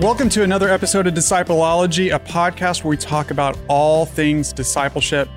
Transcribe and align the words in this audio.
Welcome 0.00 0.30
to 0.30 0.42
another 0.42 0.70
episode 0.70 1.06
of 1.06 1.12
Discipleology, 1.12 2.14
a 2.14 2.18
podcast 2.18 2.82
where 2.82 2.88
we 2.88 2.96
talk 2.96 3.30
about 3.30 3.58
all 3.68 4.06
things 4.06 4.50
discipleship. 4.50 5.28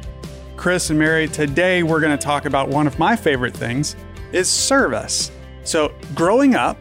Chris 0.55 0.89
and 0.89 0.97
Mary, 0.97 1.27
today 1.27 1.83
we're 1.83 1.99
going 1.99 2.17
to 2.17 2.23
talk 2.23 2.45
about 2.45 2.69
one 2.69 2.87
of 2.87 2.97
my 2.97 3.17
favorite 3.17 3.53
things 3.53 3.97
is 4.31 4.49
service. 4.49 5.31
So, 5.65 5.93
growing 6.15 6.55
up, 6.55 6.77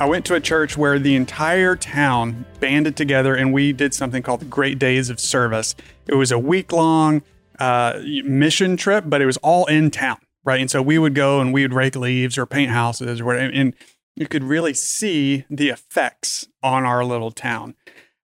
I 0.00 0.06
went 0.06 0.24
to 0.26 0.34
a 0.34 0.40
church 0.40 0.76
where 0.76 0.98
the 0.98 1.14
entire 1.14 1.76
town 1.76 2.44
banded 2.58 2.96
together 2.96 3.36
and 3.36 3.52
we 3.52 3.72
did 3.72 3.94
something 3.94 4.24
called 4.24 4.40
the 4.40 4.46
Great 4.46 4.80
Days 4.80 5.08
of 5.08 5.20
Service. 5.20 5.76
It 6.08 6.16
was 6.16 6.32
a 6.32 6.38
week 6.40 6.72
long 6.72 7.22
uh, 7.60 8.00
mission 8.24 8.76
trip, 8.76 9.04
but 9.06 9.22
it 9.22 9.26
was 9.26 9.36
all 9.36 9.66
in 9.66 9.92
town, 9.92 10.18
right? 10.42 10.60
And 10.60 10.68
so 10.68 10.82
we 10.82 10.98
would 10.98 11.14
go 11.14 11.40
and 11.40 11.52
we 11.52 11.62
would 11.62 11.72
rake 11.72 11.94
leaves 11.94 12.36
or 12.36 12.46
paint 12.46 12.72
houses 12.72 13.20
or 13.20 13.26
whatever. 13.26 13.52
And 13.52 13.74
you 14.16 14.26
could 14.26 14.44
really 14.44 14.74
see 14.74 15.44
the 15.48 15.68
effects 15.68 16.46
on 16.62 16.84
our 16.84 17.04
little 17.04 17.30
town. 17.30 17.74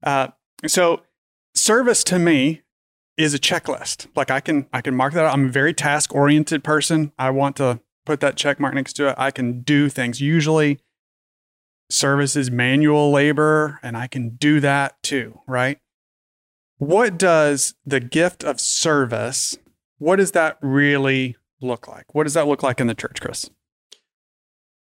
Uh, 0.02 0.28
so 0.66 1.02
service 1.54 2.04
to 2.04 2.18
me 2.18 2.62
is 3.16 3.34
a 3.34 3.38
checklist. 3.38 4.06
Like 4.14 4.30
I 4.30 4.40
can 4.40 4.66
I 4.72 4.80
can 4.80 4.94
mark 4.94 5.14
that 5.14 5.24
out. 5.24 5.32
I'm 5.32 5.46
a 5.46 5.52
very 5.52 5.74
task 5.74 6.14
oriented 6.14 6.62
person. 6.62 7.12
I 7.18 7.30
want 7.30 7.56
to 7.56 7.80
put 8.06 8.20
that 8.20 8.36
check 8.36 8.60
mark 8.60 8.74
next 8.74 8.94
to 8.94 9.08
it. 9.08 9.14
I 9.18 9.30
can 9.30 9.60
do 9.62 9.88
things. 9.88 10.20
Usually 10.20 10.78
service 11.90 12.36
is 12.36 12.50
manual 12.50 13.10
labor 13.10 13.80
and 13.82 13.96
I 13.96 14.06
can 14.06 14.36
do 14.36 14.60
that 14.60 15.02
too, 15.02 15.40
right? 15.46 15.78
What 16.76 17.18
does 17.18 17.74
the 17.84 17.98
gift 17.98 18.44
of 18.44 18.60
service, 18.60 19.58
what 19.98 20.16
does 20.16 20.32
that 20.32 20.58
really 20.62 21.36
look 21.60 21.88
like? 21.88 22.14
What 22.14 22.24
does 22.24 22.34
that 22.34 22.46
look 22.46 22.62
like 22.62 22.80
in 22.80 22.86
the 22.86 22.94
church, 22.94 23.20
Chris? 23.20 23.50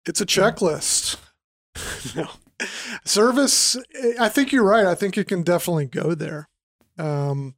It's 0.08 0.22
a 0.22 0.26
checklist. 0.26 1.18
no. 2.16 2.28
Service, 3.06 3.78
I 4.20 4.30
think 4.30 4.52
you're 4.52 4.64
right. 4.64 4.86
I 4.86 4.96
think 4.96 5.16
you 5.16 5.24
can 5.24 5.44
definitely 5.44 5.86
go 5.86 6.16
there. 6.16 6.50
Um, 6.98 7.56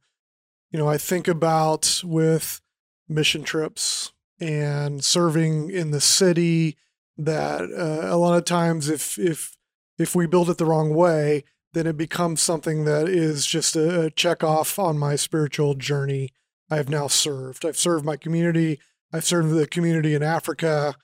you 0.70 0.78
know, 0.78 0.88
I 0.88 0.98
think 0.98 1.26
about 1.26 2.02
with 2.04 2.60
mission 3.08 3.42
trips 3.42 4.12
and 4.38 5.02
serving 5.02 5.70
in 5.70 5.90
the 5.90 6.00
city 6.00 6.76
that 7.16 7.62
uh, 7.62 8.14
a 8.14 8.16
lot 8.16 8.36
of 8.36 8.44
times 8.44 8.88
if 8.88 9.18
if 9.18 9.56
if 9.98 10.14
we 10.14 10.26
build 10.26 10.48
it 10.48 10.58
the 10.58 10.64
wrong 10.64 10.94
way, 10.94 11.44
then 11.72 11.86
it 11.86 11.96
becomes 11.96 12.40
something 12.40 12.84
that 12.84 13.08
is 13.08 13.46
just 13.46 13.76
a, 13.76 14.06
a 14.06 14.10
check 14.10 14.42
off 14.42 14.78
on 14.78 14.98
my 14.98 15.16
spiritual 15.16 15.74
journey. 15.74 16.30
I 16.70 16.76
have 16.76 16.88
now 16.88 17.06
served. 17.08 17.66
I've 17.66 17.76
served 17.76 18.04
my 18.04 18.16
community. 18.16 18.80
I've 19.12 19.24
served 19.24 19.50
the 19.50 19.66
community 19.66 20.14
in 20.14 20.22
Africa. 20.22 20.94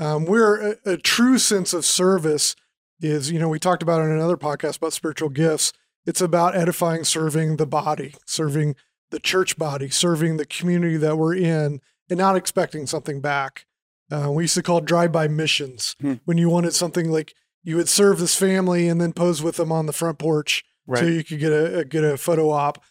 Um, 0.00 0.24
where 0.24 0.70
a, 0.70 0.76
a, 0.86 0.96
true 0.96 1.36
sense 1.36 1.74
of 1.74 1.84
service 1.84 2.56
is, 3.02 3.30
you 3.30 3.38
know, 3.38 3.50
we 3.50 3.58
talked 3.58 3.82
about 3.82 4.00
in 4.00 4.10
another 4.10 4.38
podcast 4.38 4.78
about 4.78 4.94
spiritual 4.94 5.28
gifts. 5.28 5.74
It's 6.06 6.22
about 6.22 6.56
edifying, 6.56 7.04
serving 7.04 7.58
the 7.58 7.66
body, 7.66 8.14
serving 8.24 8.76
the 9.10 9.20
church 9.20 9.58
body, 9.58 9.90
serving 9.90 10.38
the 10.38 10.46
community 10.46 10.96
that 10.96 11.18
we're 11.18 11.34
in, 11.34 11.82
and 12.08 12.18
not 12.18 12.34
expecting 12.34 12.86
something 12.86 13.20
back. 13.20 13.66
Uh, 14.10 14.30
we 14.32 14.44
used 14.44 14.54
to 14.54 14.62
call 14.62 14.80
drive-by 14.80 15.28
missions 15.28 15.94
hmm. 16.00 16.14
when 16.24 16.38
you 16.38 16.48
wanted 16.48 16.72
something 16.72 17.10
like 17.10 17.34
you 17.62 17.76
would 17.76 17.88
serve 17.88 18.18
this 18.18 18.34
family 18.34 18.88
and 18.88 19.02
then 19.02 19.12
pose 19.12 19.42
with 19.42 19.56
them 19.56 19.70
on 19.70 19.84
the 19.84 19.92
front 19.92 20.18
porch 20.18 20.64
right. 20.86 21.00
so 21.00 21.04
you 21.04 21.22
could 21.22 21.38
get 21.38 21.52
a, 21.52 21.84
get 21.84 22.04
a 22.04 22.16
photo 22.16 22.50
op. 22.50 22.82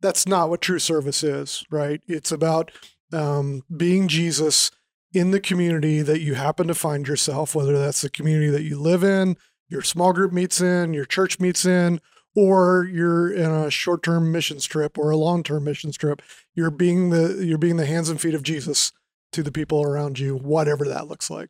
That's 0.00 0.26
not 0.26 0.50
what 0.50 0.62
true 0.62 0.80
service 0.80 1.22
is, 1.22 1.64
right? 1.70 2.00
It's 2.08 2.32
about 2.32 2.72
um, 3.12 3.62
being 3.74 4.08
Jesus 4.08 4.72
in 5.12 5.30
the 5.30 5.40
community 5.40 6.02
that 6.02 6.20
you 6.20 6.34
happen 6.34 6.68
to 6.68 6.74
find 6.74 7.06
yourself, 7.08 7.54
whether 7.54 7.78
that's 7.78 8.02
the 8.02 8.10
community 8.10 8.50
that 8.50 8.62
you 8.62 8.78
live 8.78 9.02
in, 9.02 9.36
your 9.68 9.82
small 9.82 10.12
group 10.12 10.32
meets 10.32 10.60
in, 10.60 10.94
your 10.94 11.04
church 11.04 11.40
meets 11.40 11.64
in, 11.64 12.00
or 12.34 12.88
you're 12.92 13.32
in 13.32 13.50
a 13.50 13.70
short-term 13.70 14.30
mission 14.30 14.58
trip 14.60 14.98
or 14.98 15.10
a 15.10 15.16
long-term 15.16 15.64
mission 15.64 15.90
trip. 15.90 16.20
You're 16.54 16.70
being 16.70 17.10
the 17.10 17.44
you're 17.44 17.58
being 17.58 17.76
the 17.76 17.86
hands 17.86 18.08
and 18.08 18.20
feet 18.20 18.34
of 18.34 18.42
Jesus 18.42 18.92
to 19.32 19.42
the 19.42 19.52
people 19.52 19.82
around 19.82 20.18
you, 20.18 20.36
whatever 20.36 20.86
that 20.86 21.08
looks 21.08 21.30
like. 21.30 21.48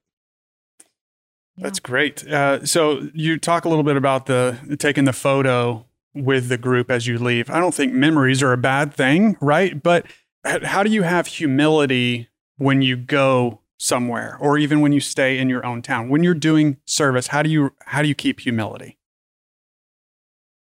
That's 1.57 1.81
great. 1.81 2.27
Uh, 2.27 2.65
so 2.65 3.09
you 3.15 3.39
talk 3.39 3.65
a 3.65 3.69
little 3.69 3.85
bit 3.85 3.97
about 3.97 4.27
the 4.27 4.77
taking 4.79 5.05
the 5.05 5.13
photo 5.13 5.87
with 6.15 6.49
the 6.49 6.59
group 6.59 6.91
as 6.91 7.07
you 7.07 7.19
leave. 7.19 7.51
I 7.51 7.59
don't 7.59 7.75
think 7.75 7.93
memories 7.93 8.43
are 8.43 8.53
a 8.53 8.59
bad 8.59 8.95
thing, 8.95 9.37
right? 9.41 9.83
But 9.83 10.07
how 10.45 10.83
do 10.83 10.91
you 10.91 11.03
have 11.03 11.27
humility 11.27 12.29
when 12.57 12.83
you 12.83 12.97
go 12.97 13.61
somewhere 13.79 14.37
or 14.41 14.59
even 14.59 14.81
when 14.81 14.93
you 14.93 15.01
stay 15.01 15.39
in 15.39 15.49
your 15.49 15.65
own 15.65 15.83
town? 15.83 16.09
When 16.09 16.23
you're 16.23 16.35
doing 16.35 16.79
service, 16.85 17.29
how 17.29 17.43
do 17.43 17.51
you 17.51 17.73
how 17.85 18.03
do 18.03 18.09
you 18.09 18.15
keep 18.15 18.41
humility? 18.41 18.99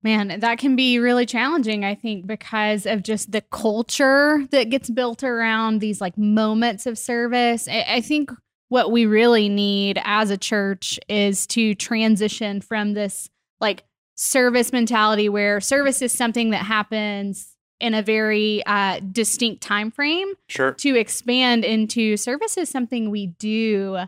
Man, 0.02 0.40
that 0.40 0.58
can 0.58 0.76
be 0.76 0.98
really 0.98 1.26
challenging, 1.26 1.84
I 1.84 1.94
think, 1.94 2.26
because 2.26 2.86
of 2.86 3.02
just 3.02 3.32
the 3.32 3.42
culture 3.42 4.46
that 4.50 4.70
gets 4.70 4.88
built 4.88 5.22
around 5.22 5.80
these 5.80 6.00
like 6.00 6.16
moments 6.16 6.86
of 6.86 6.96
service. 6.96 7.68
I, 7.68 7.84
I 7.86 8.00
think 8.00 8.30
what 8.70 8.92
we 8.92 9.04
really 9.04 9.48
need 9.48 10.00
as 10.04 10.30
a 10.30 10.38
church 10.38 10.98
is 11.08 11.46
to 11.48 11.74
transition 11.74 12.62
from 12.62 12.94
this 12.94 13.28
like 13.60 13.84
service 14.14 14.72
mentality 14.72 15.28
where 15.28 15.60
service 15.60 16.00
is 16.00 16.12
something 16.12 16.50
that 16.50 16.64
happens 16.64 17.56
in 17.80 17.94
a 17.94 18.02
very 18.02 18.62
uh, 18.66 19.00
distinct 19.12 19.62
time 19.62 19.90
frame 19.90 20.34
sure 20.48 20.72
to 20.72 20.96
expand 20.96 21.64
into 21.64 22.16
service 22.16 22.56
is 22.56 22.68
something 22.68 23.10
we 23.10 23.26
do 23.26 23.98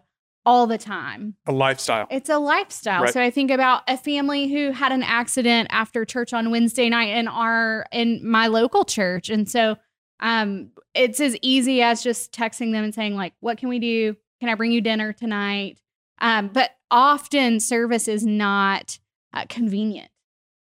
all 0.44 0.66
the 0.66 0.78
time 0.78 1.37
a 1.47 1.53
lifestyle 1.53 2.06
it's 2.11 2.28
a 2.28 2.38
lifestyle 2.38 3.03
right. 3.03 3.12
so 3.12 3.21
i 3.22 3.31
think 3.31 3.50
about 3.50 3.82
a 3.87 3.97
family 3.97 4.53
who 4.53 4.72
had 4.72 4.91
an 4.91 5.03
accident 5.03 5.69
after 5.71 6.05
church 6.05 6.32
on 6.32 6.50
wednesday 6.50 6.88
night 6.88 7.16
in 7.16 7.28
our 7.28 7.87
in 7.93 8.21
my 8.28 8.49
local 8.49 8.84
church 8.84 9.31
and 9.31 9.49
so 9.49 9.77
um 10.19 10.71
it's 10.94 11.21
as 11.21 11.37
easy 11.43 11.81
as 11.81 12.03
just 12.03 12.32
texting 12.32 12.72
them 12.72 12.82
and 12.82 12.93
saying 12.93 13.15
like 13.15 13.34
what 13.38 13.56
can 13.56 13.69
we 13.69 13.78
do 13.78 14.16
can 14.43 14.49
I 14.49 14.56
bring 14.56 14.72
you 14.72 14.81
dinner 14.81 15.12
tonight? 15.12 15.78
Um, 16.21 16.49
but 16.49 16.72
often 16.91 17.61
service 17.61 18.09
is 18.09 18.27
not 18.27 18.99
uh, 19.32 19.44
convenient. 19.49 20.11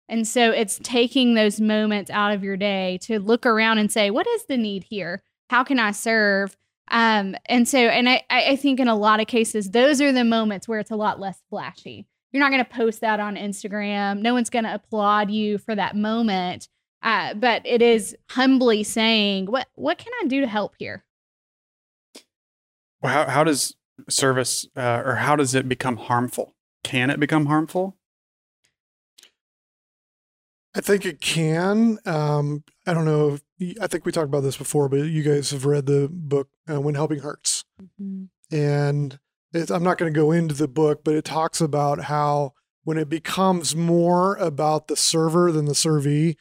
And 0.10 0.28
so 0.28 0.52
it's 0.52 0.80
taking 0.82 1.36
those 1.36 1.62
moments 1.62 2.10
out 2.10 2.34
of 2.34 2.44
your 2.44 2.58
day 2.58 2.98
to 3.04 3.20
look 3.20 3.46
around 3.46 3.78
and 3.78 3.92
say, 3.92 4.10
what 4.10 4.28
is 4.28 4.46
the 4.46 4.58
need 4.58 4.84
here? 4.84 5.22
How 5.50 5.64
can 5.64 5.80
I 5.80 5.92
serve? 5.92 6.58
Um, 6.92 7.36
and 7.46 7.68
so, 7.68 7.78
and 7.78 8.10
I, 8.10 8.24
I 8.30 8.56
think 8.56 8.80
in 8.80 8.88
a 8.88 8.96
lot 8.96 9.20
of 9.20 9.28
cases, 9.28 9.70
those 9.70 10.02
are 10.02 10.12
the 10.12 10.24
moments 10.24 10.68
where 10.68 10.80
it's 10.80 10.92
a 10.92 10.96
lot 10.96 11.20
less 11.20 11.42
flashy. 11.50 12.08
You're 12.32 12.42
not 12.42 12.52
going 12.52 12.64
to 12.64 12.70
post 12.70 13.02
that 13.02 13.20
on 13.20 13.36
Instagram. 13.36 14.22
No 14.22 14.34
one's 14.34 14.50
going 14.50 14.66
to 14.66 14.74
applaud 14.74 15.30
you 15.30 15.60
for 15.60 15.76
that 15.76 15.96
moment. 15.96 16.68
Uh, 17.02 17.34
but 17.36 17.62
it 17.66 17.82
is 17.82 18.16
humbly 18.32 18.84
saying, 18.84 19.46
what, 19.46 19.68
what 19.76 19.98
can 20.00 20.12
I 20.22 20.28
do 20.28 20.42
to 20.42 20.48
help 20.48 20.74
here? 20.78 21.06
how, 23.04 23.26
how 23.30 23.44
does 23.44 23.76
service 24.10 24.68
uh, 24.76 25.02
or 25.06 25.16
how 25.16 25.36
does 25.36 25.56
it 25.56 25.70
become 25.70 25.98
harmful? 25.98 26.56
Can 26.84 27.10
it 27.10 27.20
become 27.20 27.46
harmful? 27.46 27.96
I 30.80 30.82
think 30.82 31.06
it 31.06 31.20
can. 31.20 32.00
Um, 32.06 32.64
I 32.88 32.94
don't 32.94 33.04
know. 33.04 33.38
If, 33.60 33.78
I 33.82 33.88
think 33.88 34.06
we 34.06 34.14
talked 34.14 34.30
about 34.30 34.44
this 34.44 34.56
before, 34.56 34.88
but 34.88 35.02
you 35.02 35.24
guys 35.24 35.52
have 35.52 35.66
read 35.66 35.88
the 35.88 36.08
book 36.10 36.48
uh, 36.72 36.80
"When 36.80 36.96
Helping 36.96 37.20
Hurts," 37.20 37.66
mm-hmm. 37.82 38.56
and 38.56 39.20
I'm 39.54 39.84
not 39.84 39.98
going 39.98 40.14
to 40.14 40.18
go 40.18 40.32
into 40.32 40.56
the 40.56 40.70
book, 40.70 41.04
but 41.04 41.16
it 41.16 41.26
talks 41.26 41.60
about 41.60 42.06
how 42.06 42.54
when 42.86 42.98
it 42.98 43.10
becomes 43.10 43.76
more 43.76 44.38
about 44.38 44.88
the 44.88 44.96
server 44.96 45.52
than 45.52 45.66
the 45.66 45.74
servee. 45.74 46.38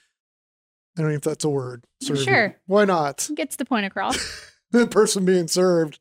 I 0.97 1.01
don't 1.01 1.11
know 1.11 1.17
if 1.17 1.23
that's 1.23 1.45
a 1.45 1.49
word. 1.49 1.85
Servee. 2.01 2.25
Sure. 2.25 2.57
Why 2.67 2.85
not? 2.85 3.29
Gets 3.35 3.57
the 3.57 3.65
point 3.65 3.87
across. 3.87 4.53
the 4.71 4.87
person 4.87 5.25
being 5.25 5.49
served 5.49 5.99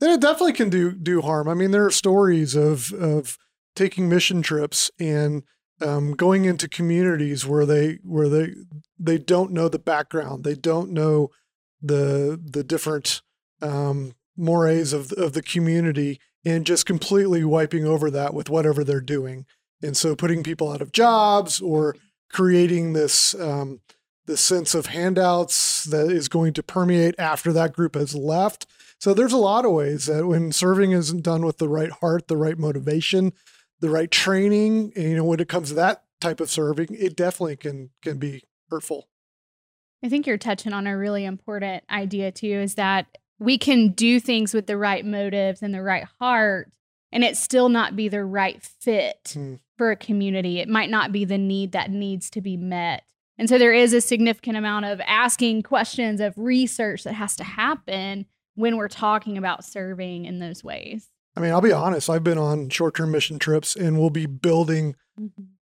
then 0.00 0.10
it 0.10 0.20
definitely 0.20 0.52
can 0.52 0.68
do 0.68 0.92
do 0.92 1.22
harm. 1.22 1.48
I 1.48 1.54
mean, 1.54 1.70
there 1.70 1.86
are 1.86 1.90
stories 1.90 2.54
of 2.54 2.92
of 2.92 3.38
taking 3.74 4.08
mission 4.08 4.42
trips 4.42 4.90
and 4.98 5.44
um, 5.80 6.12
going 6.12 6.44
into 6.44 6.68
communities 6.68 7.46
where 7.46 7.66
they 7.66 7.98
where 8.02 8.28
they 8.28 8.54
they 8.98 9.18
don't 9.18 9.52
know 9.52 9.68
the 9.68 9.78
background, 9.78 10.44
they 10.44 10.54
don't 10.54 10.90
know 10.90 11.30
the 11.80 12.40
the 12.42 12.64
different 12.64 13.22
um, 13.62 14.12
mores 14.36 14.92
of 14.92 15.12
of 15.12 15.32
the 15.32 15.42
community, 15.42 16.20
and 16.44 16.66
just 16.66 16.86
completely 16.86 17.44
wiping 17.44 17.84
over 17.84 18.10
that 18.10 18.34
with 18.34 18.50
whatever 18.50 18.82
they're 18.82 19.00
doing, 19.00 19.46
and 19.82 19.96
so 19.96 20.16
putting 20.16 20.42
people 20.42 20.72
out 20.72 20.82
of 20.82 20.92
jobs 20.92 21.60
or 21.60 21.94
creating 22.30 22.92
this 22.92 23.34
um, 23.34 23.80
this 24.26 24.40
sense 24.40 24.74
of 24.74 24.86
handouts 24.86 25.84
that 25.84 26.10
is 26.10 26.28
going 26.28 26.52
to 26.52 26.62
permeate 26.62 27.14
after 27.18 27.52
that 27.52 27.72
group 27.72 27.94
has 27.94 28.14
left. 28.14 28.66
So 29.00 29.14
there's 29.14 29.32
a 29.32 29.38
lot 29.38 29.64
of 29.64 29.72
ways 29.72 30.06
that 30.06 30.26
when 30.26 30.52
serving 30.52 30.90
isn't 30.92 31.22
done 31.22 31.46
with 31.46 31.58
the 31.58 31.68
right 31.68 31.90
heart, 31.90 32.28
the 32.28 32.36
right 32.36 32.58
motivation, 32.58 33.32
the 33.80 33.90
right 33.90 34.10
training, 34.10 34.92
and, 34.96 35.04
you 35.04 35.16
know, 35.16 35.24
when 35.24 35.40
it 35.40 35.48
comes 35.48 35.68
to 35.68 35.74
that 35.74 36.04
type 36.20 36.40
of 36.40 36.50
serving, 36.50 36.88
it 36.90 37.16
definitely 37.16 37.56
can 37.56 37.90
can 38.02 38.18
be 38.18 38.42
hurtful. 38.70 39.08
I 40.04 40.08
think 40.08 40.26
you're 40.26 40.38
touching 40.38 40.72
on 40.72 40.86
a 40.86 40.96
really 40.96 41.24
important 41.24 41.84
idea 41.90 42.30
too 42.30 42.46
is 42.46 42.74
that 42.76 43.06
we 43.38 43.58
can 43.58 43.92
do 43.92 44.20
things 44.20 44.54
with 44.54 44.66
the 44.66 44.76
right 44.76 45.04
motives 45.04 45.62
and 45.62 45.74
the 45.74 45.82
right 45.82 46.06
heart 46.20 46.70
and 47.10 47.24
it 47.24 47.36
still 47.36 47.68
not 47.68 47.96
be 47.96 48.08
the 48.08 48.24
right 48.24 48.62
fit 48.62 49.30
Hmm. 49.32 49.54
for 49.76 49.90
a 49.90 49.96
community. 49.96 50.60
It 50.60 50.68
might 50.68 50.90
not 50.90 51.10
be 51.10 51.24
the 51.24 51.38
need 51.38 51.72
that 51.72 51.90
needs 51.90 52.30
to 52.30 52.40
be 52.40 52.56
met. 52.56 53.04
And 53.38 53.48
so 53.48 53.58
there 53.58 53.72
is 53.72 53.92
a 53.92 54.00
significant 54.00 54.56
amount 54.56 54.84
of 54.84 55.00
asking 55.06 55.62
questions 55.62 56.20
of 56.20 56.34
research 56.36 57.04
that 57.04 57.14
has 57.14 57.34
to 57.36 57.44
happen 57.44 58.26
when 58.54 58.76
we're 58.76 58.88
talking 58.88 59.38
about 59.38 59.64
serving 59.64 60.24
in 60.26 60.40
those 60.40 60.62
ways. 60.62 61.08
I 61.38 61.40
mean, 61.40 61.52
I'll 61.52 61.60
be 61.60 61.70
honest. 61.70 62.10
I've 62.10 62.24
been 62.24 62.36
on 62.36 62.68
short-term 62.68 63.12
mission 63.12 63.38
trips, 63.38 63.76
and 63.76 63.96
we'll 63.96 64.10
be 64.10 64.26
building 64.26 64.96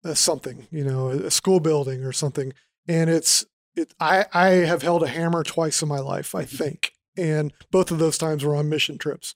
uh, 0.04 0.14
something, 0.14 0.68
you 0.70 0.84
know, 0.84 1.08
a 1.08 1.32
school 1.32 1.58
building 1.58 2.04
or 2.04 2.12
something, 2.12 2.52
and 2.86 3.10
it's 3.10 3.44
it. 3.74 3.92
I 3.98 4.26
I 4.32 4.48
have 4.50 4.82
held 4.82 5.02
a 5.02 5.08
hammer 5.08 5.42
twice 5.42 5.82
in 5.82 5.88
my 5.88 5.98
life, 5.98 6.32
I 6.32 6.44
think, 6.44 6.92
and 7.16 7.52
both 7.72 7.90
of 7.90 7.98
those 7.98 8.18
times 8.18 8.44
were 8.44 8.54
on 8.54 8.68
mission 8.68 8.98
trips, 8.98 9.34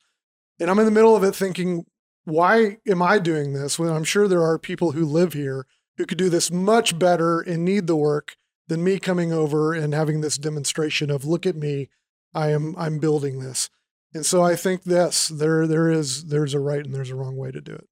and 0.60 0.70
I'm 0.70 0.78
in 0.78 0.84
the 0.84 0.92
middle 0.92 1.16
of 1.16 1.24
it 1.24 1.34
thinking, 1.34 1.86
why 2.24 2.78
am 2.86 3.02
I 3.02 3.18
doing 3.18 3.52
this 3.52 3.76
when 3.76 3.90
I'm 3.90 4.04
sure 4.04 4.28
there 4.28 4.44
are 4.44 4.60
people 4.60 4.92
who 4.92 5.04
live 5.04 5.32
here 5.32 5.66
who 5.96 6.06
could 6.06 6.18
do 6.18 6.28
this 6.28 6.52
much 6.52 7.00
better 7.00 7.40
and 7.40 7.64
need 7.64 7.88
the 7.88 7.96
work 7.96 8.36
than 8.68 8.84
me 8.84 9.00
coming 9.00 9.32
over 9.32 9.74
and 9.74 9.92
having 9.92 10.20
this 10.20 10.38
demonstration 10.38 11.10
of 11.10 11.24
look 11.24 11.46
at 11.46 11.56
me, 11.56 11.88
I 12.32 12.50
am 12.52 12.76
I'm 12.78 13.00
building 13.00 13.40
this. 13.40 13.70
And 14.14 14.24
so 14.24 14.42
I 14.42 14.56
think 14.56 14.84
this 14.84 15.28
there 15.28 15.66
there 15.66 15.90
is 15.90 16.26
there's 16.26 16.54
a 16.54 16.60
right 16.60 16.84
and 16.84 16.94
there's 16.94 17.10
a 17.10 17.14
wrong 17.14 17.36
way 17.36 17.50
to 17.50 17.60
do 17.60 17.72
it. 17.72 17.88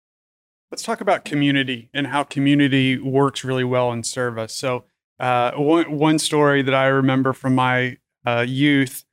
Let's 0.71 0.83
talk 0.83 1.01
about 1.01 1.25
community 1.25 1.91
and 1.95 2.09
how 2.09 2.25
community 2.25 2.99
works 2.99 3.45
really 3.45 3.65
well 3.65 3.93
in 3.93 4.03
service. 4.03 4.53
So, 4.53 4.85
uh, 5.21 5.53
one, 5.53 5.93
one 5.93 6.19
story 6.19 6.63
that 6.63 6.75
I 6.75 6.87
remember 6.87 7.33
from 7.33 7.55
my 7.55 7.99
uh, 8.27 8.45
youth, 8.47 9.05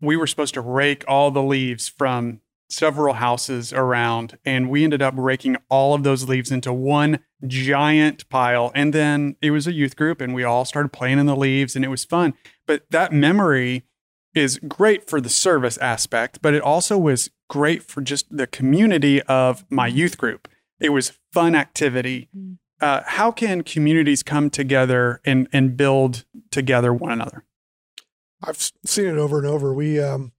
we 0.00 0.16
were 0.16 0.26
supposed 0.26 0.54
to 0.54 0.60
rake 0.60 1.04
all 1.06 1.30
the 1.30 1.42
leaves 1.42 1.88
from 1.88 2.40
several 2.68 3.14
houses 3.14 3.72
around, 3.72 4.36
and 4.44 4.68
we 4.68 4.82
ended 4.82 5.00
up 5.00 5.14
raking 5.16 5.56
all 5.68 5.94
of 5.94 6.02
those 6.02 6.28
leaves 6.28 6.50
into 6.50 6.72
one 6.72 7.20
giant 7.46 8.28
pile. 8.28 8.72
And 8.74 8.92
then 8.92 9.36
it 9.40 9.52
was 9.52 9.68
a 9.68 9.72
youth 9.72 9.94
group, 9.94 10.20
and 10.20 10.34
we 10.34 10.42
all 10.42 10.64
started 10.64 10.92
playing 10.92 11.20
in 11.20 11.26
the 11.26 11.36
leaves, 11.36 11.76
and 11.76 11.84
it 11.84 11.88
was 11.88 12.04
fun. 12.04 12.34
But 12.66 12.84
that 12.90 13.12
memory 13.12 13.84
is 14.34 14.58
great 14.66 15.08
for 15.08 15.20
the 15.20 15.28
service 15.28 15.78
aspect, 15.78 16.40
but 16.42 16.54
it 16.54 16.62
also 16.62 16.96
was 16.98 17.30
great 17.48 17.82
for 17.82 18.00
just 18.00 18.34
the 18.34 18.46
community 18.46 19.20
of 19.22 19.64
my 19.70 19.86
youth 19.86 20.16
group. 20.16 20.48
It 20.80 20.90
was 20.90 21.12
fun 21.32 21.54
activity. 21.54 22.28
Mm. 22.36 22.58
Uh, 22.80 23.02
how 23.06 23.30
can 23.30 23.62
communities 23.62 24.22
come 24.22 24.50
together 24.50 25.20
and, 25.24 25.48
and 25.52 25.76
build 25.76 26.24
together 26.50 26.92
one 26.92 27.12
another? 27.12 27.44
I've 28.42 28.58
seen 28.84 29.06
it 29.06 29.18
over 29.18 29.38
and 29.38 29.46
over. 29.46 29.72
We 29.72 30.00
um 30.00 30.32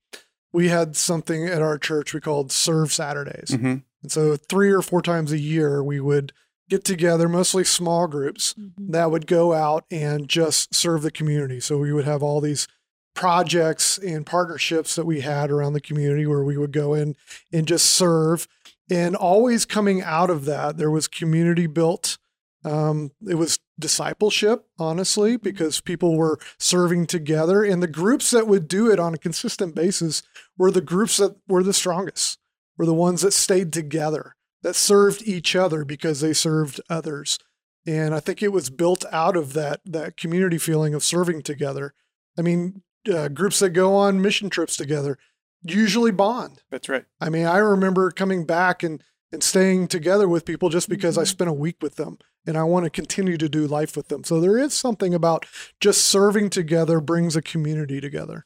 we 0.52 0.70
had 0.70 0.96
something 0.96 1.48
at 1.48 1.62
our 1.62 1.78
church 1.78 2.14
we 2.14 2.20
called 2.20 2.52
Serve 2.52 2.92
Saturdays. 2.92 3.54
hmm 3.54 3.78
And 4.02 4.12
so 4.12 4.36
three 4.36 4.72
or 4.72 4.82
four 4.82 5.02
times 5.02 5.32
a 5.32 5.40
year 5.40 5.84
we 5.84 6.00
would 6.00 6.34
get 6.70 6.84
together, 6.84 7.28
mostly 7.30 7.64
small 7.64 8.08
groups, 8.08 8.56
that 8.78 9.12
would 9.12 9.28
go 9.28 9.54
out 9.54 9.86
and 9.92 10.28
just 10.28 10.74
serve 10.74 11.02
the 11.02 11.12
community. 11.12 11.60
So 11.60 11.78
we 11.78 11.94
would 11.94 12.06
have 12.06 12.24
all 12.24 12.42
these 12.42 12.68
projects 13.14 13.98
and 13.98 14.26
partnerships 14.26 14.96
that 14.96 15.06
we 15.06 15.22
had 15.22 15.52
around 15.52 15.74
the 15.74 15.82
community 15.82 16.26
where 16.26 16.44
we 16.44 16.58
would 16.58 16.72
go 16.72 16.94
in 16.94 17.16
and 17.52 17.68
just 17.68 17.86
serve. 17.86 18.48
And 18.90 19.16
always 19.16 19.66
coming 19.66 20.02
out 20.02 20.30
of 20.30 20.46
that, 20.46 20.78
there 20.78 20.92
was 20.92 21.08
community 21.08 21.68
built. 21.68 22.18
Um, 22.66 23.12
it 23.28 23.36
was 23.36 23.60
discipleship, 23.80 24.66
honestly, 24.80 25.38
because 25.38 25.82
people 25.82 26.18
were 26.18 26.40
serving 26.58 27.08
together. 27.08 27.64
And 27.64 27.84
the 27.84 27.88
groups 27.88 28.32
that 28.32 28.48
would 28.48 28.68
do 28.68 28.92
it 28.92 29.00
on 29.00 29.14
a 29.14 29.20
consistent 29.20 29.76
basis 29.76 30.24
were 30.58 30.72
the 30.72 30.82
groups 30.82 31.18
that 31.18 31.36
were 31.48 31.64
the 31.64 31.74
strongest, 31.74 32.40
were 32.78 32.86
the 32.86 32.94
ones 32.94 33.22
that 33.22 33.34
stayed 33.34 33.74
together, 33.74 34.36
that 34.62 34.76
served 34.76 35.22
each 35.26 35.56
other 35.56 35.84
because 35.84 36.22
they 36.22 36.34
served 36.34 36.80
others. 36.90 37.38
And 37.86 38.16
I 38.16 38.20
think 38.20 38.42
it 38.42 38.54
was 38.54 38.70
built 38.70 39.04
out 39.12 39.36
of 39.36 39.54
that 39.54 39.82
that 39.86 40.16
community 40.16 40.58
feeling 40.58 40.94
of 40.94 41.04
serving 41.04 41.42
together. 41.42 41.94
I 42.38 42.42
mean, 42.42 42.82
uh, 43.12 43.28
groups 43.30 43.60
that 43.60 43.70
go 43.72 43.96
on 43.96 44.22
mission 44.22 44.50
trips 44.50 44.76
together 44.78 45.18
usually 45.66 46.12
bond. 46.12 46.62
That's 46.72 46.90
right. 46.90 47.06
I 47.22 47.30
mean, 47.30 47.46
I 47.46 47.58
remember 47.58 48.12
coming 48.12 48.46
back 48.46 48.84
and 48.84 49.02
and 49.32 49.42
staying 49.42 49.88
together 49.88 50.28
with 50.28 50.46
people 50.46 50.70
just 50.70 50.88
because 50.88 51.18
I 51.18 51.24
Mhm. 51.24 51.28
spent 51.28 51.50
a 51.50 51.54
week 51.54 51.78
with 51.82 51.96
them 51.96 52.20
and 52.46 52.56
I 52.56 52.62
want 52.66 52.84
to 52.84 52.92
continue 52.92 53.36
to 53.38 53.50
do 53.50 53.66
life 53.66 53.98
with 53.98 54.10
them. 54.10 54.24
So 54.24 54.40
there 54.40 54.60
is 54.60 54.76
something 54.76 55.12
about 55.16 55.48
just 55.80 56.04
serving 56.06 56.52
together 56.52 57.00
brings 57.02 57.36
a 57.36 57.42
community 57.42 58.00
together. 58.00 58.46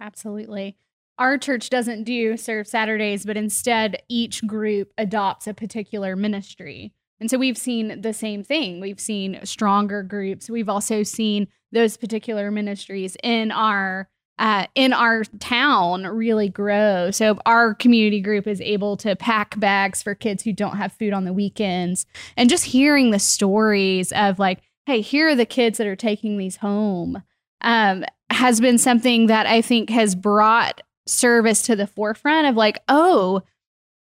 Absolutely. 0.00 0.76
Our 1.18 1.38
church 1.38 1.70
doesn't 1.70 2.04
do 2.04 2.36
serve 2.36 2.66
Saturdays, 2.66 3.24
but 3.24 3.36
instead 3.38 4.02
each 4.08 4.46
group 4.46 4.92
adopts 4.98 5.46
a 5.46 5.54
particular 5.54 6.16
ministry. 6.16 6.92
And 7.22 7.30
so 7.30 7.38
we've 7.38 7.56
seen 7.56 8.00
the 8.00 8.12
same 8.12 8.42
thing. 8.42 8.80
We've 8.80 8.98
seen 8.98 9.38
stronger 9.44 10.02
groups. 10.02 10.50
We've 10.50 10.68
also 10.68 11.04
seen 11.04 11.46
those 11.70 11.96
particular 11.96 12.50
ministries 12.50 13.16
in 13.22 13.52
our 13.52 14.08
uh, 14.40 14.66
in 14.74 14.92
our 14.92 15.22
town 15.38 16.02
really 16.04 16.48
grow. 16.48 17.12
So 17.12 17.38
our 17.46 17.74
community 17.74 18.20
group 18.20 18.48
is 18.48 18.60
able 18.60 18.96
to 18.96 19.14
pack 19.14 19.60
bags 19.60 20.02
for 20.02 20.16
kids 20.16 20.42
who 20.42 20.52
don't 20.52 20.78
have 20.78 20.94
food 20.94 21.12
on 21.12 21.24
the 21.24 21.32
weekends, 21.32 22.06
and 22.36 22.50
just 22.50 22.64
hearing 22.64 23.12
the 23.12 23.20
stories 23.20 24.10
of 24.10 24.40
like, 24.40 24.60
hey, 24.86 25.00
here 25.00 25.28
are 25.28 25.36
the 25.36 25.46
kids 25.46 25.78
that 25.78 25.86
are 25.86 25.94
taking 25.94 26.38
these 26.38 26.56
home. 26.56 27.22
Um, 27.60 28.04
has 28.30 28.60
been 28.60 28.78
something 28.78 29.28
that 29.28 29.46
I 29.46 29.62
think 29.62 29.90
has 29.90 30.16
brought 30.16 30.80
service 31.06 31.62
to 31.66 31.76
the 31.76 31.86
forefront 31.86 32.48
of 32.48 32.56
like, 32.56 32.82
oh, 32.88 33.42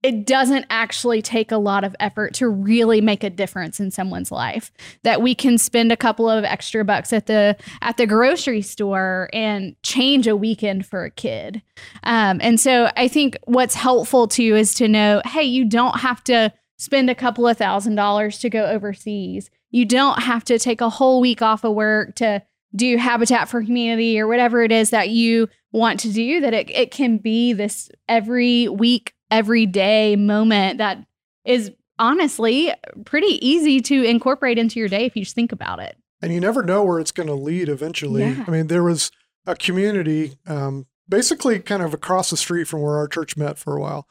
it 0.04 0.26
doesn't 0.26 0.66
actually 0.70 1.22
take 1.22 1.52
a 1.52 1.58
lot 1.58 1.84
of 1.84 1.96
effort 2.00 2.34
to 2.36 2.48
really 2.48 3.02
make 3.02 3.24
a 3.24 3.30
difference 3.30 3.80
in 3.80 3.90
someone's 3.90 4.32
life. 4.32 4.72
That 5.04 5.22
we 5.22 5.34
can 5.34 5.58
spend 5.58 5.92
a 5.92 5.98
couple 5.98 6.30
of 6.30 6.44
extra 6.44 6.86
bucks 6.86 7.12
at 7.12 7.26
the 7.26 7.58
at 7.82 7.98
the 7.98 8.08
grocery 8.08 8.62
store 8.62 9.30
and 9.34 9.76
change 9.84 10.28
a 10.28 10.36
weekend 10.36 10.86
for 10.86 11.04
a 11.04 11.12
kid. 11.12 11.62
Um, 12.04 12.40
and 12.42 12.60
so 12.60 12.92
I 12.96 13.08
think 13.08 13.38
what's 13.46 13.76
helpful 13.76 14.28
to 14.30 14.44
you 14.44 14.56
is 14.56 14.74
to 14.76 14.88
know, 14.88 15.22
hey, 15.26 15.44
you 15.44 15.66
don't 15.66 16.00
have 16.00 16.24
to 16.26 16.54
spend 16.78 17.10
a 17.10 17.16
couple 17.16 17.48
of 17.48 17.58
thousand 17.58 17.96
dollars 17.96 18.38
to 18.40 18.50
go 18.50 18.66
overseas. 18.66 19.50
You 19.72 19.84
don't 19.84 20.22
have 20.22 20.44
to 20.46 20.60
take 20.60 20.80
a 20.80 20.90
whole 20.90 21.20
week 21.20 21.42
off 21.42 21.64
of 21.64 21.74
work 21.74 22.16
to 22.16 22.44
do 22.76 22.98
Habitat 22.98 23.50
for 23.50 23.62
Humanity 23.62 24.20
or 24.20 24.28
whatever 24.28 24.62
it 24.62 24.72
is 24.72 24.92
that 24.92 25.10
you 25.10 25.50
want 25.72 26.00
to 26.02 26.12
do, 26.12 26.42
that 26.42 26.54
it, 26.54 26.70
it 26.70 26.92
can 26.92 27.18
be 27.18 27.54
this 27.54 27.90
every 28.08 28.68
week, 28.68 29.14
every 29.32 29.66
day 29.66 30.16
moment 30.16 30.78
that 30.78 31.06
is 31.46 31.72
honestly 32.00 32.74
pretty 33.06 33.46
easy 33.46 33.80
to 33.82 34.04
incorporate 34.04 34.58
into 34.58 34.80
your 34.80 34.90
day 34.90 35.06
if 35.06 35.16
you 35.16 35.24
just 35.24 35.36
think 35.36 35.52
about 35.52 35.80
it. 35.80 35.98
And 36.22 36.34
you 36.34 36.40
never 36.40 36.64
know 36.64 36.84
where 36.84 37.00
it's 37.00 37.12
going 37.12 37.28
to 37.28 37.36
lead 37.36 37.70
eventually. 37.70 38.22
Yeah. 38.22 38.44
I 38.48 38.52
mean, 38.52 38.68
there 38.68 38.84
was 38.84 39.12
a 39.46 39.56
community 39.56 40.38
um, 40.48 40.88
basically 41.08 41.60
kind 41.60 41.82
of 41.82 41.94
across 41.94 42.30
the 42.30 42.38
street 42.38 42.68
from 42.68 42.82
where 42.82 42.98
our 42.98 43.08
church 43.08 43.38
met 43.38 43.58
for 43.58 43.76
a 43.76 43.80
while. 43.80 44.08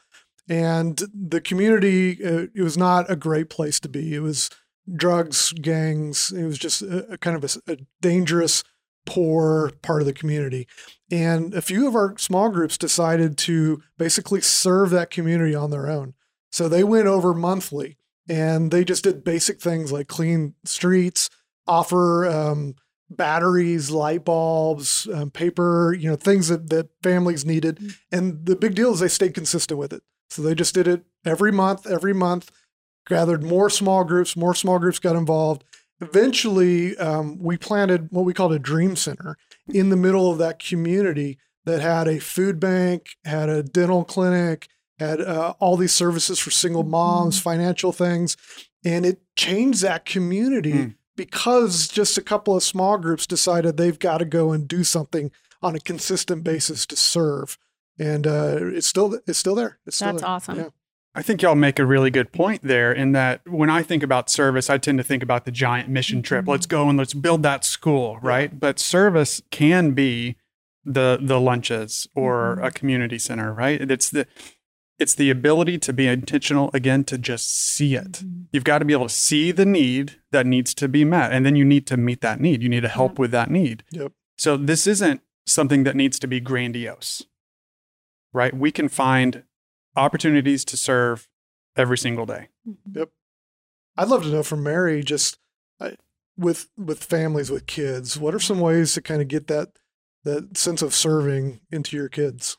And 0.48 1.02
the 1.12 1.40
community, 1.40 2.24
uh, 2.24 2.46
it 2.54 2.62
was 2.62 2.78
not 2.78 3.10
a 3.10 3.16
great 3.16 3.50
place 3.50 3.80
to 3.80 3.88
be. 3.88 4.14
It 4.14 4.20
was 4.20 4.50
drugs, 4.94 5.52
gangs. 5.52 6.30
It 6.30 6.44
was 6.44 6.58
just 6.58 6.82
a, 6.82 7.14
a 7.14 7.18
kind 7.18 7.36
of 7.42 7.58
a 7.66 7.76
dangerous, 8.00 8.62
poor 9.06 9.70
part 9.82 10.02
of 10.02 10.06
the 10.06 10.12
community. 10.12 10.68
And 11.10 11.54
a 11.54 11.62
few 11.62 11.88
of 11.88 11.94
our 11.94 12.18
small 12.18 12.50
groups 12.50 12.76
decided 12.76 13.38
to 13.38 13.82
basically 13.96 14.40
serve 14.42 14.90
that 14.90 15.10
community 15.10 15.54
on 15.54 15.70
their 15.70 15.88
own. 15.88 16.14
So 16.52 16.68
they 16.68 16.84
went 16.84 17.06
over 17.06 17.32
monthly 17.32 17.96
and 18.28 18.70
they 18.70 18.84
just 18.84 19.04
did 19.04 19.24
basic 19.24 19.60
things 19.60 19.92
like 19.92 20.08
clean 20.08 20.54
streets, 20.64 21.30
offer 21.66 22.26
um, 22.26 22.74
batteries, 23.08 23.90
light 23.90 24.24
bulbs, 24.24 25.08
um, 25.12 25.30
paper, 25.30 25.94
you 25.98 26.10
know, 26.10 26.16
things 26.16 26.48
that, 26.48 26.68
that 26.70 26.88
families 27.02 27.44
needed. 27.44 27.94
And 28.10 28.44
the 28.44 28.56
big 28.56 28.74
deal 28.74 28.92
is 28.92 29.00
they 29.00 29.08
stayed 29.08 29.34
consistent 29.34 29.78
with 29.78 29.92
it. 29.92 30.02
So 30.30 30.42
they 30.42 30.54
just 30.54 30.74
did 30.74 30.88
it 30.88 31.04
every 31.24 31.52
month, 31.52 31.86
every 31.86 32.12
month, 32.12 32.50
gathered 33.06 33.44
more 33.44 33.70
small 33.70 34.02
groups, 34.02 34.36
more 34.36 34.54
small 34.54 34.78
groups 34.78 34.98
got 34.98 35.14
involved. 35.14 35.62
Eventually, 36.00 36.96
um, 36.98 37.38
we 37.38 37.56
planted 37.56 38.08
what 38.10 38.24
we 38.24 38.34
called 38.34 38.52
a 38.52 38.58
dream 38.58 38.96
center 38.96 39.36
in 39.68 39.88
the 39.90 39.96
middle 39.96 40.30
of 40.30 40.38
that 40.38 40.58
community 40.58 41.38
that 41.64 41.80
had 41.80 42.06
a 42.06 42.18
food 42.20 42.60
bank, 42.60 43.08
had 43.24 43.48
a 43.48 43.62
dental 43.62 44.04
clinic, 44.04 44.68
had 44.98 45.20
uh, 45.20 45.54
all 45.58 45.76
these 45.76 45.92
services 45.94 46.38
for 46.38 46.50
single 46.50 46.84
moms, 46.84 47.40
financial 47.40 47.92
things. 47.92 48.36
And 48.84 49.04
it 49.04 49.20
changed 49.36 49.82
that 49.82 50.04
community 50.04 50.72
Mm. 50.72 50.94
because 51.16 51.88
just 51.88 52.16
a 52.18 52.22
couple 52.22 52.54
of 52.56 52.62
small 52.62 52.98
groups 52.98 53.26
decided 53.26 53.76
they've 53.76 53.98
got 53.98 54.18
to 54.18 54.24
go 54.24 54.52
and 54.52 54.68
do 54.68 54.84
something 54.84 55.32
on 55.62 55.74
a 55.74 55.80
consistent 55.80 56.44
basis 56.44 56.86
to 56.86 56.96
serve. 56.96 57.58
And 57.98 58.26
uh, 58.26 58.58
it's 58.60 58.86
still 58.86 59.18
it's 59.26 59.38
still 59.38 59.54
there. 59.54 59.78
It's 59.86 59.96
still 59.96 60.12
That's 60.12 60.20
there. 60.22 60.30
awesome. 60.30 60.56
Yeah. 60.58 60.68
I 61.18 61.22
think 61.22 61.40
y'all 61.40 61.54
make 61.54 61.78
a 61.78 61.86
really 61.86 62.10
good 62.10 62.30
point 62.30 62.60
there 62.62 62.92
in 62.92 63.12
that 63.12 63.40
when 63.48 63.70
I 63.70 63.82
think 63.82 64.02
about 64.02 64.28
service, 64.28 64.68
I 64.68 64.76
tend 64.76 64.98
to 64.98 65.04
think 65.04 65.22
about 65.22 65.46
the 65.46 65.50
giant 65.50 65.88
mission 65.88 66.20
trip. 66.20 66.44
Mhm. 66.44 66.48
Let's 66.48 66.66
go 66.66 66.90
and 66.90 66.98
let's 66.98 67.14
build 67.14 67.42
that 67.42 67.64
school, 67.64 68.18
right? 68.20 68.60
But 68.60 68.78
service 68.78 69.40
can 69.50 69.92
be 69.92 70.36
the 70.84 71.18
the 71.20 71.40
lunches 71.40 72.06
or 72.14 72.58
Mhm. 72.60 72.66
a 72.66 72.70
community 72.70 73.18
center, 73.18 73.52
right? 73.52 73.80
It's 73.90 74.10
the 74.10 74.26
it's 74.98 75.14
the 75.14 75.28
ability 75.30 75.76
to 75.78 75.92
be 75.92 76.06
intentional 76.06 76.70
again 76.72 77.04
to 77.04 77.18
just 77.18 77.50
see 77.54 77.94
it. 77.94 78.12
Mm-hmm. 78.12 78.42
You've 78.52 78.64
got 78.64 78.78
to 78.78 78.84
be 78.86 78.94
able 78.94 79.08
to 79.08 79.14
see 79.14 79.52
the 79.52 79.66
need 79.66 80.16
that 80.32 80.46
needs 80.46 80.72
to 80.74 80.88
be 80.88 81.04
met, 81.04 81.32
and 81.32 81.44
then 81.44 81.54
you 81.56 81.66
need 81.66 81.86
to 81.88 81.96
meet 81.98 82.20
that 82.22 82.40
need. 82.40 82.62
You 82.62 82.70
need 82.70 82.80
to 82.80 82.88
help 82.88 83.12
Yep. 83.12 83.18
with 83.18 83.30
that 83.32 83.50
need. 83.50 83.84
Yep. 83.90 84.12
So 84.38 84.56
this 84.56 84.86
isn't 84.86 85.20
something 85.46 85.84
that 85.84 85.96
needs 85.96 86.18
to 86.20 86.26
be 86.26 86.40
grandiose, 86.40 87.24
right? 88.32 88.54
We 88.56 88.70
can 88.70 88.88
find 88.88 89.42
opportunities 89.96 90.64
to 90.66 90.76
serve 90.76 91.28
every 91.76 91.98
single 91.98 92.26
day. 92.26 92.48
Yep. 92.92 93.10
I'd 93.96 94.08
love 94.08 94.22
to 94.22 94.28
know 94.28 94.42
from 94.42 94.62
Mary 94.62 95.02
just 95.02 95.38
uh, 95.80 95.92
with 96.36 96.68
with 96.76 97.02
families 97.02 97.50
with 97.50 97.66
kids, 97.66 98.18
what 98.18 98.34
are 98.34 98.40
some 98.40 98.60
ways 98.60 98.94
to 98.94 99.02
kind 99.02 99.22
of 99.22 99.28
get 99.28 99.46
that 99.46 99.70
that 100.24 100.56
sense 100.56 100.82
of 100.82 100.94
serving 100.94 101.60
into 101.70 101.96
your 101.96 102.08
kids? 102.08 102.58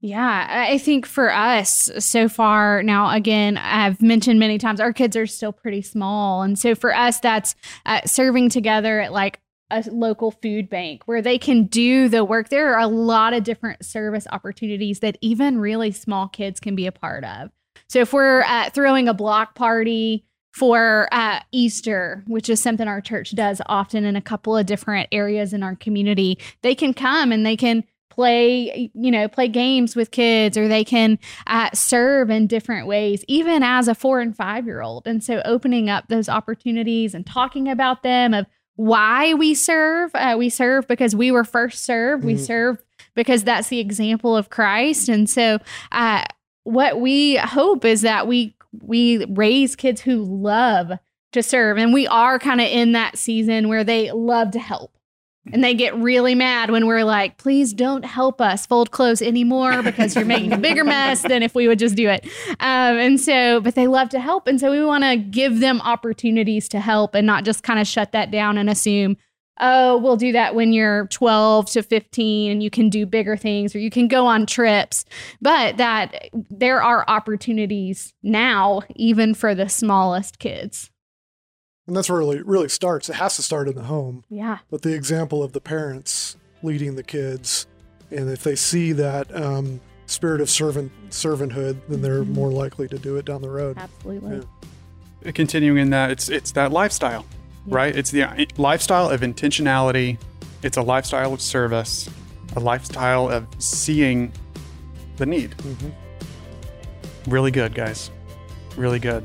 Yeah, 0.00 0.46
I 0.48 0.72
I 0.74 0.78
think 0.78 1.06
for 1.06 1.32
us 1.32 1.90
so 1.98 2.28
far, 2.28 2.82
now 2.82 3.10
again, 3.10 3.56
I've 3.56 4.00
mentioned 4.02 4.38
many 4.38 4.58
times 4.58 4.80
our 4.80 4.92
kids 4.92 5.16
are 5.16 5.26
still 5.26 5.52
pretty 5.52 5.82
small. 5.82 6.42
And 6.42 6.58
so 6.58 6.74
for 6.74 6.94
us, 6.94 7.18
that's 7.18 7.54
uh, 7.86 8.02
serving 8.04 8.50
together 8.50 9.00
at 9.00 9.12
like 9.12 9.40
a 9.70 9.84
local 9.90 10.30
food 10.30 10.68
bank 10.68 11.02
where 11.06 11.22
they 11.22 11.38
can 11.38 11.64
do 11.66 12.08
the 12.08 12.24
work. 12.24 12.48
There 12.48 12.74
are 12.74 12.80
a 12.80 12.86
lot 12.86 13.32
of 13.32 13.44
different 13.44 13.84
service 13.84 14.26
opportunities 14.30 15.00
that 15.00 15.18
even 15.20 15.58
really 15.58 15.92
small 15.92 16.28
kids 16.28 16.60
can 16.60 16.74
be 16.74 16.86
a 16.86 16.92
part 16.92 17.24
of. 17.24 17.50
So 17.88 18.00
if 18.00 18.12
we're 18.12 18.42
uh, 18.42 18.70
throwing 18.70 19.08
a 19.08 19.14
block 19.14 19.54
party, 19.54 20.24
for 20.56 21.06
uh, 21.12 21.38
Easter, 21.52 22.24
which 22.26 22.48
is 22.48 22.62
something 22.62 22.88
our 22.88 23.02
church 23.02 23.34
does 23.34 23.60
often 23.66 24.06
in 24.06 24.16
a 24.16 24.22
couple 24.22 24.56
of 24.56 24.64
different 24.64 25.06
areas 25.12 25.52
in 25.52 25.62
our 25.62 25.76
community. 25.76 26.38
They 26.62 26.74
can 26.74 26.94
come 26.94 27.30
and 27.30 27.44
they 27.44 27.58
can 27.58 27.84
play, 28.08 28.90
you 28.94 29.10
know, 29.10 29.28
play 29.28 29.48
games 29.48 29.94
with 29.94 30.10
kids, 30.10 30.56
or 30.56 30.66
they 30.66 30.82
can 30.82 31.18
uh, 31.46 31.68
serve 31.74 32.30
in 32.30 32.46
different 32.46 32.86
ways, 32.86 33.22
even 33.28 33.62
as 33.62 33.86
a 33.86 33.94
four 33.94 34.20
and 34.20 34.34
five 34.34 34.64
year 34.64 34.80
old. 34.80 35.06
And 35.06 35.22
so, 35.22 35.42
opening 35.44 35.90
up 35.90 36.08
those 36.08 36.28
opportunities 36.28 37.14
and 37.14 37.26
talking 37.26 37.68
about 37.68 38.02
them 38.02 38.32
of 38.32 38.46
why 38.76 39.34
we 39.34 39.54
serve. 39.54 40.10
Uh, 40.14 40.36
we 40.38 40.48
serve 40.48 40.86
because 40.86 41.16
we 41.16 41.30
were 41.30 41.44
first 41.44 41.84
served. 41.84 42.24
We 42.24 42.34
Mhm. 42.34 42.46
serve 42.46 42.82
because 43.14 43.44
that's 43.44 43.68
the 43.68 43.80
example 43.80 44.36
of 44.36 44.50
Christ. 44.50 45.08
And 45.08 45.28
so, 45.28 45.58
uh, 45.92 46.24
what 46.64 47.00
we 47.00 47.36
hope 47.36 47.84
is 47.84 48.02
that 48.02 48.26
we 48.26 48.54
we 48.82 49.24
raise 49.30 49.74
kids 49.74 50.02
who 50.02 50.16
love 50.22 50.92
to 51.32 51.42
serve 51.42 51.78
and 51.78 51.94
we 51.94 52.06
are 52.08 52.38
kind 52.38 52.60
of 52.60 52.66
in 52.66 52.92
that 52.92 53.16
season 53.16 53.68
where 53.68 53.82
they 53.84 54.10
love 54.12 54.50
to 54.50 54.58
help 54.58 54.95
and 55.52 55.62
they 55.62 55.74
get 55.74 55.94
really 55.96 56.34
mad 56.34 56.70
when 56.70 56.86
we're 56.86 57.04
like 57.04 57.36
please 57.38 57.72
don't 57.72 58.04
help 58.04 58.40
us 58.40 58.66
fold 58.66 58.90
clothes 58.90 59.22
anymore 59.22 59.82
because 59.82 60.14
you're 60.14 60.24
making 60.24 60.52
a 60.52 60.58
bigger 60.58 60.84
mess 60.84 61.22
than 61.22 61.42
if 61.42 61.54
we 61.54 61.68
would 61.68 61.78
just 61.78 61.94
do 61.94 62.08
it 62.08 62.24
um, 62.60 62.96
and 62.98 63.20
so 63.20 63.60
but 63.60 63.74
they 63.74 63.86
love 63.86 64.08
to 64.08 64.20
help 64.20 64.46
and 64.46 64.60
so 64.60 64.70
we 64.70 64.84
want 64.84 65.04
to 65.04 65.16
give 65.16 65.60
them 65.60 65.80
opportunities 65.82 66.68
to 66.68 66.80
help 66.80 67.14
and 67.14 67.26
not 67.26 67.44
just 67.44 67.62
kind 67.62 67.80
of 67.80 67.86
shut 67.86 68.12
that 68.12 68.30
down 68.30 68.58
and 68.58 68.68
assume 68.68 69.16
oh, 69.60 69.98
we'll 69.98 70.16
do 70.16 70.32
that 70.32 70.54
when 70.54 70.72
you're 70.72 71.06
12 71.08 71.70
to 71.70 71.82
15 71.82 72.52
and 72.52 72.62
you 72.62 72.70
can 72.70 72.90
do 72.90 73.06
bigger 73.06 73.36
things 73.36 73.74
or 73.74 73.78
you 73.78 73.90
can 73.90 74.08
go 74.08 74.26
on 74.26 74.46
trips. 74.46 75.04
But 75.40 75.76
that 75.78 76.28
there 76.50 76.82
are 76.82 77.04
opportunities 77.08 78.12
now, 78.22 78.82
even 78.94 79.34
for 79.34 79.54
the 79.54 79.68
smallest 79.68 80.38
kids. 80.38 80.90
And 81.86 81.96
that's 81.96 82.08
where 82.10 82.20
it 82.20 82.24
really 82.24 82.42
really 82.42 82.68
starts. 82.68 83.08
It 83.08 83.14
has 83.16 83.36
to 83.36 83.42
start 83.42 83.68
in 83.68 83.74
the 83.76 83.84
home. 83.84 84.24
Yeah. 84.28 84.58
But 84.70 84.82
the 84.82 84.94
example 84.94 85.42
of 85.42 85.52
the 85.52 85.60
parents 85.60 86.36
leading 86.62 86.96
the 86.96 87.02
kids, 87.02 87.66
and 88.10 88.28
if 88.30 88.42
they 88.42 88.56
see 88.56 88.92
that 88.92 89.34
um, 89.36 89.80
spirit 90.06 90.40
of 90.40 90.50
servant 90.50 90.90
servanthood, 91.10 91.78
then 91.88 92.02
they're 92.02 92.24
Mhm. 92.24 92.34
more 92.34 92.50
likely 92.50 92.88
to 92.88 92.98
do 92.98 93.16
it 93.16 93.24
down 93.24 93.42
the 93.42 93.50
road. 93.50 93.76
Absolutely. 93.78 94.42
Yeah. 95.24 95.30
Continuing 95.32 95.78
in 95.78 95.90
that, 95.90 96.10
it's 96.10 96.28
it's 96.28 96.52
that 96.52 96.72
lifestyle, 96.72 97.24
Yeah. 97.66 97.74
right? 97.76 97.96
It's 97.96 98.10
the 98.10 98.22
uh, 98.24 98.44
lifestyle 98.56 99.10
of 99.10 99.20
intentionality. 99.20 100.18
It's 100.62 100.76
a 100.76 100.82
lifestyle 100.82 101.32
of 101.34 101.40
service, 101.40 102.08
a 102.56 102.60
lifestyle 102.60 103.28
of 103.28 103.46
seeing 103.58 104.32
the 105.18 105.26
need. 105.26 105.54
Mhm. 105.58 105.92
Really 107.28 107.50
good, 107.50 107.74
guys. 107.74 108.10
Really 108.76 108.98
good. 108.98 109.24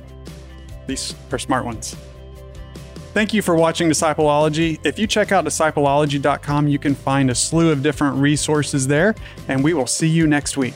These 0.88 1.14
are 1.32 1.38
smart 1.40 1.66
ones. 1.66 1.96
Thank 3.14 3.34
you 3.34 3.42
for 3.42 3.56
watching 3.56 3.90
Discipleology. 3.90 4.80
If 4.86 4.98
you 4.98 5.06
check 5.06 5.34
out 5.34 5.44
discipleology.com, 5.44 6.70
you 6.70 6.80
can 6.80 6.96
find 6.96 7.30
a 7.30 7.36
slew 7.36 7.70
of 7.70 7.84
different 7.84 8.16
resources 8.16 8.88
there, 8.88 9.16
and 9.50 9.62
we 9.62 9.74
will 9.74 9.88
see 9.88 10.08
you 10.08 10.28
next 10.28 10.56
week. 10.56 10.76